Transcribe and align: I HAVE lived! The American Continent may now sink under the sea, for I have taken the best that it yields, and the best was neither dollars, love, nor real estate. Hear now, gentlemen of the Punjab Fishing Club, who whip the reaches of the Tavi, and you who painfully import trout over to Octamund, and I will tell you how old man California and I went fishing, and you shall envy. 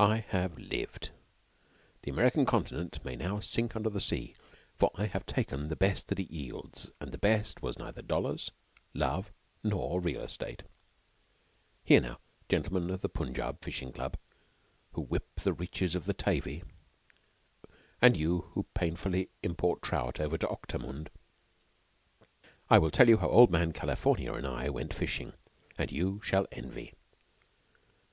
I 0.00 0.16
HAVE 0.16 0.58
lived! 0.58 1.10
The 2.02 2.10
American 2.10 2.44
Continent 2.44 2.98
may 3.04 3.14
now 3.14 3.38
sink 3.38 3.76
under 3.76 3.88
the 3.88 4.00
sea, 4.00 4.34
for 4.76 4.90
I 4.96 5.06
have 5.06 5.26
taken 5.26 5.68
the 5.68 5.76
best 5.76 6.08
that 6.08 6.18
it 6.18 6.28
yields, 6.32 6.90
and 6.98 7.12
the 7.12 7.18
best 7.18 7.62
was 7.62 7.78
neither 7.78 8.02
dollars, 8.02 8.50
love, 8.94 9.30
nor 9.62 10.00
real 10.00 10.22
estate. 10.22 10.64
Hear 11.84 12.00
now, 12.00 12.18
gentlemen 12.48 12.90
of 12.90 13.00
the 13.00 13.08
Punjab 13.08 13.62
Fishing 13.62 13.92
Club, 13.92 14.16
who 14.94 15.02
whip 15.02 15.28
the 15.36 15.52
reaches 15.52 15.94
of 15.94 16.06
the 16.06 16.14
Tavi, 16.14 16.64
and 18.02 18.16
you 18.16 18.40
who 18.54 18.64
painfully 18.74 19.30
import 19.44 19.82
trout 19.82 20.18
over 20.18 20.36
to 20.36 20.48
Octamund, 20.48 21.10
and 21.10 21.10
I 22.68 22.80
will 22.80 22.90
tell 22.90 23.08
you 23.08 23.18
how 23.18 23.28
old 23.28 23.52
man 23.52 23.70
California 23.72 24.32
and 24.32 24.48
I 24.48 24.68
went 24.68 24.92
fishing, 24.92 25.32
and 25.76 25.92
you 25.92 26.20
shall 26.24 26.48
envy. 26.50 26.94